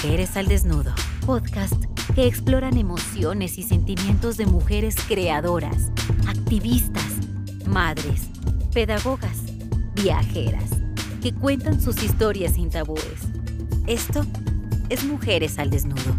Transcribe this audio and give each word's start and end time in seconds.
Mujeres 0.00 0.36
al 0.36 0.46
Desnudo, 0.46 0.94
podcast 1.26 1.74
que 2.14 2.24
exploran 2.24 2.76
emociones 2.76 3.58
y 3.58 3.64
sentimientos 3.64 4.36
de 4.36 4.46
mujeres 4.46 4.94
creadoras, 5.08 5.90
activistas, 6.28 7.14
madres, 7.66 8.28
pedagogas, 8.72 9.38
viajeras, 9.96 10.70
que 11.20 11.34
cuentan 11.34 11.80
sus 11.80 12.00
historias 12.00 12.54
sin 12.54 12.70
tabúes. 12.70 13.02
Esto 13.88 14.24
es 14.88 15.02
Mujeres 15.02 15.58
al 15.58 15.70
Desnudo. 15.70 16.14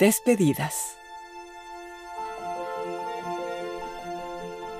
Despedidas. 0.00 1.01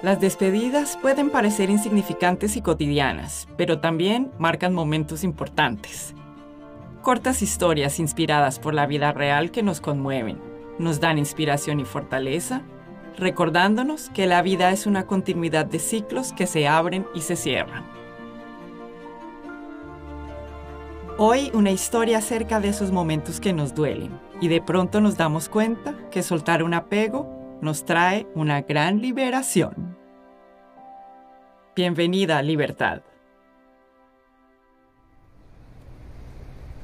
Las 0.03 0.21
despedidas 0.21 0.99
pueden 1.01 1.31
parecer 1.31 1.71
insignificantes 1.71 2.57
y 2.57 2.61
cotidianas, 2.61 3.47
pero 3.57 3.79
también 3.79 4.33
marcan 4.37 4.75
momentos 4.75 5.23
importantes. 5.23 6.13
Cortas 7.03 7.41
historias 7.41 8.01
inspiradas 8.01 8.59
por 8.59 8.75
la 8.75 8.87
vida 8.87 9.13
real 9.13 9.53
que 9.53 9.63
nos 9.63 9.81
conmueven, 9.81 10.41
nos 10.81 10.99
dan 10.99 11.19
inspiración 11.19 11.79
y 11.79 11.85
fortaleza, 11.85 12.63
recordándonos 13.17 14.09
que 14.11 14.27
la 14.27 14.43
vida 14.43 14.73
es 14.73 14.89
una 14.89 15.07
continuidad 15.07 15.67
de 15.67 15.79
ciclos 15.79 16.33
que 16.33 16.49
se 16.49 16.67
abren 16.67 17.07
y 17.15 17.21
se 17.21 17.37
cierran. 17.37 17.85
Hoy 21.17 21.53
una 21.55 21.71
historia 21.71 22.19
acerca 22.19 22.59
de 22.59 22.71
esos 22.71 22.91
momentos 22.91 23.39
que 23.39 23.53
nos 23.53 23.73
duelen 23.73 24.19
y 24.41 24.49
de 24.49 24.61
pronto 24.61 25.01
nos 25.01 25.17
damos 25.17 25.49
cuenta 25.49 25.95
que 26.11 26.25
soltar 26.25 26.65
un 26.65 26.75
apego 26.75 27.59
nos 27.61 27.85
trae 27.85 28.27
una 28.35 28.63
gran 28.63 29.01
liberación. 29.01 29.92
Bienvenida 31.75 32.43
Libertad. 32.43 33.01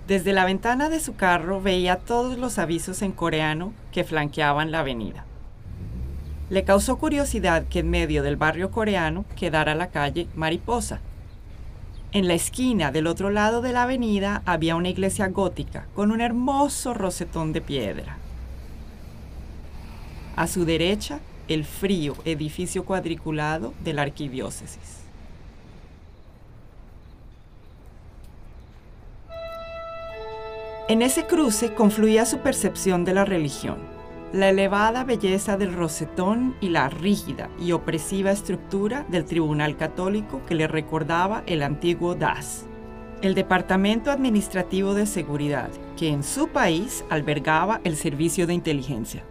Desde 0.07 0.33
la 0.33 0.47
ventana 0.47 0.89
de 0.89 0.99
su 0.99 1.15
carro 1.15 1.61
veía 1.61 1.97
todos 1.97 2.39
los 2.39 2.59
avisos 2.59 3.03
en 3.03 3.13
coreano 3.13 3.75
que 3.93 4.03
flanqueaban 4.03 4.71
la 4.71 4.81
avenida. 4.81 5.27
Le 6.49 6.65
causó 6.65 6.97
curiosidad 6.97 7.65
que 7.69 7.81
en 7.81 7.91
medio 7.91 8.23
del 8.23 8.37
barrio 8.37 8.71
coreano 8.71 9.27
quedara 9.37 9.75
la 9.75 9.89
calle 9.89 10.27
Mariposa. 10.35 11.01
En 12.13 12.27
la 12.27 12.33
esquina 12.33 12.91
del 12.91 13.09
otro 13.09 13.29
lado 13.29 13.61
de 13.61 13.75
la 13.75 13.83
avenida 13.83 14.41
había 14.47 14.75
una 14.75 14.89
iglesia 14.89 15.29
gótica 15.29 15.87
con 15.95 16.11
un 16.13 16.23
hermoso 16.23 16.95
rosetón 16.95 17.53
de 17.53 17.61
piedra. 17.61 18.17
A 20.35 20.47
su 20.47 20.65
derecha, 20.65 21.21
el 21.49 21.65
frío 21.65 22.15
edificio 22.25 22.85
cuadriculado 22.85 23.75
de 23.83 23.95
la 23.95 24.03
arquidiócesis. 24.03 24.99
En 30.89 31.03
ese 31.03 31.27
cruce 31.27 31.75
confluía 31.75 32.25
su 32.25 32.39
percepción 32.39 33.05
de 33.05 33.13
la 33.13 33.27
religión, 33.27 33.77
la 34.33 34.49
elevada 34.49 35.05
belleza 35.05 35.59
del 35.59 35.75
rosetón 35.75 36.55
y 36.63 36.71
la 36.71 36.89
rígida 36.89 37.51
y 37.61 37.73
opresiva 37.73 38.31
estructura 38.31 39.05
del 39.11 39.27
tribunal 39.27 39.77
católico 39.77 40.41
que 40.47 40.55
le 40.55 40.67
recordaba 40.67 41.43
el 41.47 41.63
antiguo 41.63 42.15
DAS, 42.15 42.65
el 43.21 43.35
Departamento 43.35 44.11
Administrativo 44.11 44.95
de 44.95 45.05
Seguridad, 45.05 45.71
que 45.97 46.09
en 46.09 46.23
su 46.23 46.49
país 46.49 47.05
albergaba 47.11 47.83
el 47.85 47.97
servicio 47.97 48.47
de 48.47 48.55
inteligencia. 48.55 49.25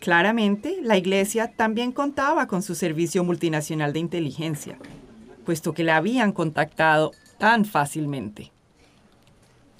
Claramente, 0.00 0.78
la 0.82 0.96
Iglesia 0.96 1.52
también 1.54 1.92
contaba 1.92 2.46
con 2.46 2.62
su 2.62 2.74
servicio 2.74 3.22
multinacional 3.22 3.92
de 3.92 3.98
inteligencia, 3.98 4.78
puesto 5.44 5.74
que 5.74 5.84
la 5.84 5.96
habían 5.96 6.32
contactado 6.32 7.12
tan 7.36 7.66
fácilmente. 7.66 8.50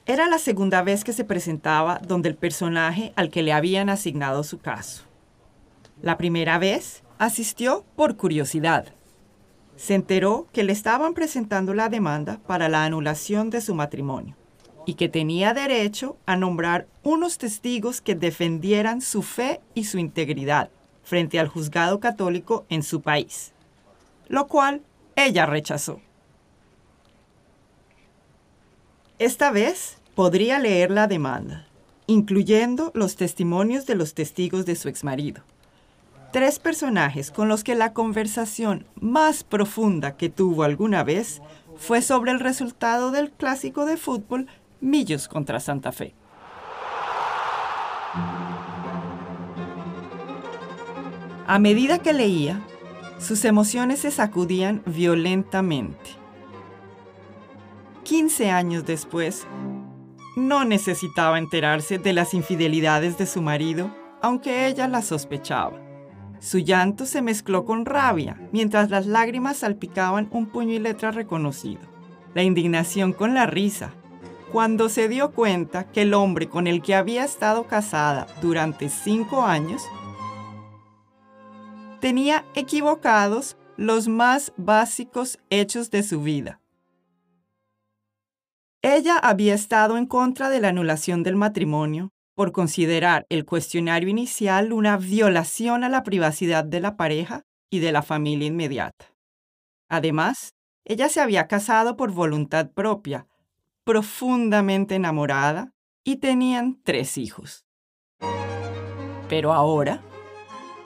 Era 0.05 0.29
la 0.29 0.39
segunda 0.39 0.83
vez 0.83 1.05
que 1.05 1.15
se 1.15 1.25
presentaba 1.25 2.01
donde 2.07 2.29
el 2.29 2.35
personaje 2.35 3.15
al 3.17 3.31
que 3.31 3.43
le 3.43 3.55
habían 3.55 3.89
asignado 3.89 4.43
su 4.45 4.59
caso. 4.59 5.05
La 6.03 6.19
primera 6.19 6.59
vez 6.59 7.03
asistió 7.17 7.87
por 7.97 8.17
curiosidad. 8.17 8.89
Se 9.77 9.95
enteró 9.95 10.49
que 10.53 10.65
le 10.65 10.73
estaban 10.73 11.15
presentando 11.15 11.73
la 11.73 11.89
demanda 11.89 12.41
para 12.47 12.69
la 12.69 12.85
anulación 12.85 13.49
de 13.49 13.63
su 13.63 13.75
matrimonio 13.75 14.37
y 14.91 14.95
que 14.95 15.09
tenía 15.09 15.55
derecho 15.55 16.17
a 16.27 16.35
nombrar 16.35 16.89
unos 17.05 17.39
testigos 17.39 18.01
que 18.01 18.17
defendieran 18.17 19.03
su 19.03 19.23
fe 19.23 19.61
y 19.73 19.85
su 19.85 19.99
integridad 19.99 20.69
frente 21.05 21.39
al 21.39 21.47
juzgado 21.47 22.01
católico 22.01 22.67
en 22.69 22.83
su 22.83 23.01
país, 23.01 23.53
lo 24.27 24.49
cual 24.49 24.83
ella 25.15 25.47
rechazó. 25.47 26.01
Esta 29.21 29.53
vez 29.53 29.99
podría 30.17 30.59
leer 30.59 30.91
la 30.91 31.07
demanda, 31.07 31.69
incluyendo 32.09 32.91
los 32.93 33.15
testimonios 33.15 33.87
de 33.87 33.95
los 33.95 34.15
testigos 34.15 34.67
de 34.67 34.75
su 34.75 34.89
exmarido. 34.89 35.45
Tres 36.33 36.59
personajes 36.59 37.31
con 37.31 37.47
los 37.47 37.63
que 37.63 37.77
la 37.77 37.93
conversación 37.93 38.87
más 38.97 39.45
profunda 39.45 40.17
que 40.17 40.31
tuvo 40.31 40.65
alguna 40.65 41.05
vez 41.05 41.41
fue 41.77 42.03
sobre 42.03 42.31
el 42.31 42.41
resultado 42.41 43.11
del 43.11 43.31
clásico 43.31 43.87
de 43.87 43.97
fútbol 43.97 44.49
Millos 44.81 45.29
contra 45.29 45.61
Santa 45.61 45.93
Fe. 45.93 46.15
A 51.47 51.59
medida 51.59 51.99
que 51.99 52.13
leía, 52.13 52.61
sus 53.19 53.45
emociones 53.45 54.01
se 54.01 54.11
sacudían 54.11 54.83
violentamente. 54.87 56.11
15 58.05 58.51
años 58.51 58.87
después, 58.87 59.47
no 60.37 60.65
necesitaba 60.65 61.39
enterarse 61.39 61.99
de 61.99 62.13
las 62.13 62.35
infidelidades 62.35 63.19
de 63.19 63.27
su 63.27 63.43
marido, 63.43 63.95
aunque 64.23 64.67
ella 64.67 64.89
las 64.89 65.07
sospechaba. 65.07 65.79
Su 66.39 66.59
llanto 66.59 67.05
se 67.05 67.21
mezcló 67.21 67.67
con 67.67 67.85
rabia, 67.85 68.41
mientras 68.51 68.89
las 68.89 69.07
lágrimas 69.07 69.59
salpicaban 69.59 70.29
un 70.31 70.47
puño 70.47 70.73
y 70.73 70.79
letra 70.79 71.11
reconocido. 71.11 71.83
La 72.33 72.43
indignación 72.43 73.13
con 73.13 73.35
la 73.35 73.47
risa, 73.47 73.93
cuando 74.51 74.89
se 74.89 75.09
dio 75.09 75.33
cuenta 75.33 75.85
que 75.91 76.03
el 76.03 76.15
hombre 76.15 76.49
con 76.49 76.67
el 76.67 76.83
que 76.83 76.95
había 76.95 77.25
estado 77.25 77.67
casada 77.67 78.27
durante 78.43 78.89
cinco 78.89 79.45
años 79.45 79.83
tenía 82.01 82.45
equivocados 82.55 83.57
los 83.77 84.09
más 84.09 84.53
básicos 84.57 85.39
hechos 85.51 85.91
de 85.91 86.03
su 86.03 86.23
vida. 86.23 86.61
Ella 88.83 89.19
había 89.19 89.55
estado 89.55 89.97
en 89.99 90.07
contra 90.07 90.49
de 90.49 90.61
la 90.61 90.69
anulación 90.69 91.23
del 91.23 91.37
matrimonio 91.37 92.11
por 92.35 92.53
considerar 92.53 93.27
el 93.29 93.45
cuestionario 93.45 94.09
inicial 94.09 94.73
una 94.73 94.97
violación 94.97 95.85
a 95.85 95.89
la 95.91 96.03
privacidad 96.03 96.65
de 96.65 96.81
la 96.81 96.97
pareja 96.97 97.43
y 97.71 97.81
de 97.81 97.93
la 97.93 98.03
familia 98.03 98.49
inmediata. 98.49 99.15
Además, 99.91 100.55
ella 100.87 101.09
se 101.09 101.21
había 101.21 101.47
casado 101.47 101.97
por 101.97 102.13
voluntad 102.13 102.71
propia, 102.71 103.27
profundamente 103.85 104.95
enamorada 104.95 105.73
y 106.05 106.17
tenían 106.17 106.81
tres 106.83 107.19
hijos. 107.19 107.67
Pero 109.29 109.53
ahora, 109.53 110.03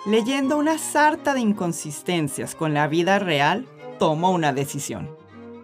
leyendo 0.07 0.59
una 0.59 0.79
sarta 0.79 1.35
de 1.35 1.41
inconsistencias 1.41 2.55
con 2.55 2.75
la 2.75 2.89
vida 2.89 3.19
real, 3.19 3.67
tomó 3.99 4.31
una 4.31 4.53
decisión. 4.53 5.17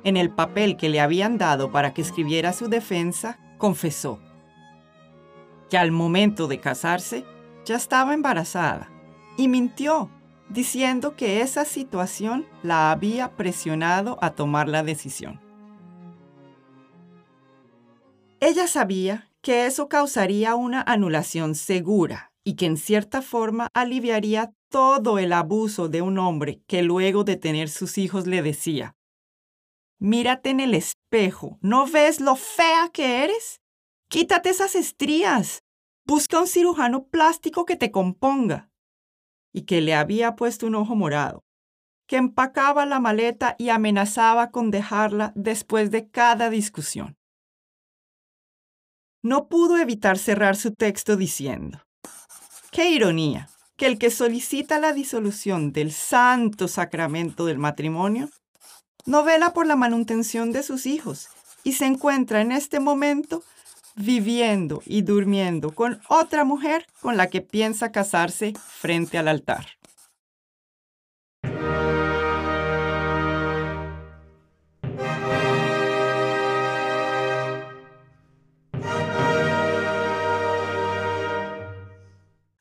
En 0.02 0.16
el 0.16 0.30
papel 0.30 0.76
que 0.76 0.88
le 0.88 1.00
habían 1.00 1.36
dado 1.36 1.70
para 1.70 1.92
que 1.92 2.00
escribiera 2.02 2.52
su 2.52 2.68
defensa, 2.68 3.38
confesó 3.58 4.18
que 5.68 5.78
al 5.78 5.92
momento 5.92 6.48
de 6.48 6.58
casarse 6.58 7.24
ya 7.64 7.76
estaba 7.76 8.14
embarazada 8.14 8.90
y 9.36 9.48
mintió 9.48 10.10
diciendo 10.48 11.14
que 11.14 11.42
esa 11.42 11.64
situación 11.64 12.46
la 12.62 12.90
había 12.90 13.36
presionado 13.36 14.18
a 14.20 14.30
tomar 14.30 14.68
la 14.68 14.82
decisión. 14.82 15.40
Ella 18.42 18.66
sabía 18.66 19.30
que 19.42 19.66
eso 19.66 19.90
causaría 19.90 20.54
una 20.54 20.80
anulación 20.80 21.54
segura 21.54 22.32
y 22.42 22.56
que 22.56 22.64
en 22.64 22.78
cierta 22.78 23.20
forma 23.20 23.68
aliviaría 23.74 24.54
todo 24.70 25.18
el 25.18 25.34
abuso 25.34 25.88
de 25.88 26.00
un 26.00 26.18
hombre 26.18 26.62
que 26.66 26.82
luego 26.82 27.22
de 27.22 27.36
tener 27.36 27.68
sus 27.68 27.98
hijos 27.98 28.26
le 28.26 28.40
decía, 28.40 28.96
Mírate 29.98 30.48
en 30.48 30.60
el 30.60 30.72
espejo, 30.72 31.58
¿no 31.60 31.86
ves 31.86 32.20
lo 32.22 32.34
fea 32.34 32.88
que 32.90 33.24
eres? 33.24 33.60
Quítate 34.08 34.48
esas 34.48 34.74
estrías, 34.74 35.62
busca 36.06 36.40
un 36.40 36.46
cirujano 36.46 37.08
plástico 37.08 37.66
que 37.66 37.76
te 37.76 37.90
componga. 37.90 38.70
Y 39.52 39.62
que 39.62 39.82
le 39.82 39.94
había 39.94 40.34
puesto 40.34 40.66
un 40.66 40.76
ojo 40.76 40.94
morado, 40.94 41.44
que 42.06 42.16
empacaba 42.16 42.86
la 42.86 43.00
maleta 43.00 43.54
y 43.58 43.68
amenazaba 43.68 44.50
con 44.50 44.70
dejarla 44.70 45.32
después 45.34 45.90
de 45.90 46.08
cada 46.08 46.48
discusión 46.48 47.19
no 49.22 49.48
pudo 49.48 49.78
evitar 49.78 50.18
cerrar 50.18 50.56
su 50.56 50.72
texto 50.72 51.16
diciendo, 51.16 51.80
Qué 52.70 52.90
ironía 52.90 53.48
que 53.76 53.86
el 53.86 53.98
que 53.98 54.10
solicita 54.10 54.78
la 54.78 54.92
disolución 54.92 55.72
del 55.72 55.92
santo 55.92 56.68
sacramento 56.68 57.46
del 57.46 57.58
matrimonio 57.58 58.28
no 59.06 59.24
vela 59.24 59.52
por 59.52 59.66
la 59.66 59.76
manutención 59.76 60.52
de 60.52 60.62
sus 60.62 60.86
hijos 60.86 61.28
y 61.64 61.72
se 61.72 61.86
encuentra 61.86 62.40
en 62.40 62.52
este 62.52 62.78
momento 62.78 63.42
viviendo 63.96 64.82
y 64.86 65.02
durmiendo 65.02 65.72
con 65.74 66.00
otra 66.08 66.44
mujer 66.44 66.86
con 67.00 67.16
la 67.16 67.28
que 67.28 67.40
piensa 67.40 67.90
casarse 67.92 68.52
frente 68.56 69.18
al 69.18 69.28
altar. 69.28 69.79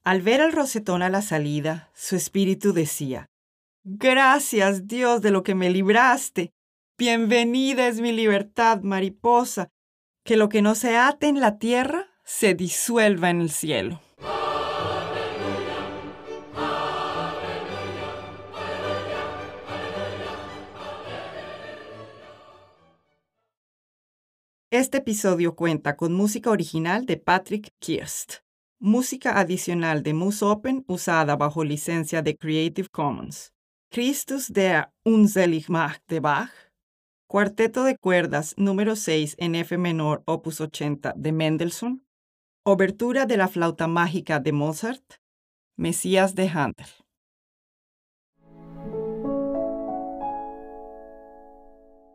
Al 0.09 0.23
ver 0.23 0.41
al 0.41 0.53
rosetón 0.53 1.03
a 1.03 1.09
la 1.09 1.21
salida, 1.21 1.91
su 1.93 2.15
espíritu 2.15 2.73
decía, 2.73 3.27
Gracias 3.83 4.87
Dios 4.87 5.21
de 5.21 5.29
lo 5.29 5.43
que 5.43 5.53
me 5.53 5.69
libraste. 5.69 6.49
Bienvenida 6.97 7.87
es 7.87 8.01
mi 8.01 8.11
libertad, 8.11 8.81
mariposa, 8.81 9.69
que 10.25 10.35
lo 10.35 10.49
que 10.49 10.63
no 10.63 10.73
se 10.73 10.97
ate 10.97 11.27
en 11.27 11.39
la 11.39 11.59
tierra 11.59 12.07
se 12.23 12.55
disuelva 12.55 13.29
en 13.29 13.41
el 13.41 13.51
cielo. 13.51 14.01
Este 24.71 24.97
episodio 24.97 25.55
cuenta 25.55 25.95
con 25.95 26.13
música 26.13 26.49
original 26.49 27.05
de 27.05 27.17
Patrick 27.17 27.69
Kirst, 27.77 28.37
música 28.79 29.37
adicional 29.37 30.03
de 30.03 30.13
Moose 30.13 30.45
Open 30.45 30.85
usada 30.87 31.35
bajo 31.35 31.63
licencia 31.63 32.21
de 32.21 32.37
Creative 32.37 32.87
Commons, 32.89 33.53
Christus 33.91 34.47
der 34.47 34.91
Unseligmacht 35.03 36.01
de 36.07 36.19
Bach, 36.21 36.51
Cuarteto 37.27 37.83
de 37.83 37.95
cuerdas 37.95 38.55
número 38.57 38.95
6 38.95 39.35
en 39.37 39.53
F 39.53 39.77
menor 39.77 40.23
opus 40.25 40.61
80 40.61 41.13
de 41.15 41.31
Mendelssohn, 41.31 42.03
Obertura 42.65 43.25
de 43.25 43.37
la 43.37 43.47
flauta 43.47 43.87
mágica 43.87 44.39
de 44.39 44.51
Mozart, 44.51 45.03
Mesías 45.77 46.33
de 46.33 46.49
Handel. 46.49 46.87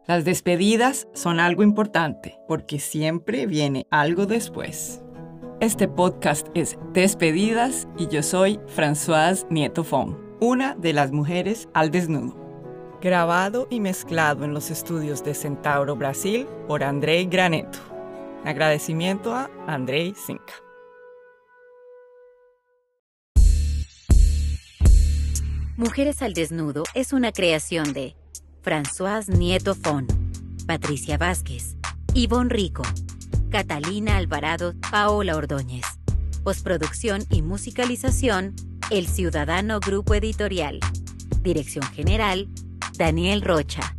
Las 0.07 0.25
despedidas 0.25 1.09
son 1.15 1.41
algo 1.41 1.63
importante 1.63 2.37
porque 2.49 2.79
siempre 2.81 3.47
viene 3.47 3.87
algo 3.91 4.27
después. 4.27 5.04
Este 5.61 5.89
podcast 5.89 6.49
es 6.55 6.77
Despedidas 6.93 7.87
y 7.97 8.09
yo 8.09 8.23
soy 8.23 8.59
Françoise 8.67 9.47
Nieto 9.51 9.85
Fon, 9.85 10.19
una 10.41 10.75
de 10.75 10.93
las 10.93 11.13
mujeres 11.13 11.69
al 11.75 11.91
desnudo 11.91 12.45
grabado 13.01 13.67
y 13.69 13.81
mezclado 13.81 14.45
en 14.45 14.55
los 14.55 14.71
estudios 14.71 15.23
de 15.23 15.35
Centauro, 15.35 15.95
Brasil, 15.95 16.47
por 16.67 16.83
Andrei 16.83 17.27
Graneto. 17.27 17.79
Agradecimiento 18.45 19.35
a 19.35 19.51
Andrei 19.67 20.15
Zinca. 20.15 20.55
Mujeres 25.77 26.23
al 26.23 26.33
Desnudo 26.33 26.85
es 26.95 27.13
una 27.13 27.31
creación 27.31 27.93
de 27.93 28.17
Françoise 28.63 29.29
Nieto 29.29 29.75
Fon, 29.75 30.07
Patricia 30.67 31.19
Vázquez, 31.19 31.77
Ivonne 32.15 32.49
Rico, 32.49 32.85
Catalina 33.55 34.17
Alvarado, 34.17 34.75
Paola 34.91 35.37
Ordóñez. 35.37 35.85
Postproducción 36.43 37.23
y 37.31 37.43
musicalización, 37.43 38.57
El 38.91 39.07
Ciudadano 39.07 39.79
Grupo 39.79 40.17
Editorial. 40.17 40.81
Dirección 41.41 41.85
General, 41.93 42.49
Daniel 42.99 43.43
Rocha. 43.43 43.95